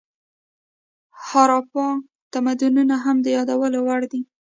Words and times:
هاراپا 1.25 1.87
تمدنونه 2.33 2.95
هم 3.03 3.17
د 3.21 3.27
یادولو 3.37 3.79
وړ 3.87 4.01
دي. 4.11 4.21